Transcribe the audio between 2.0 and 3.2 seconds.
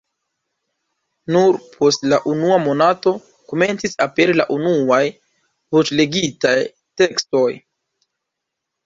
la unua monato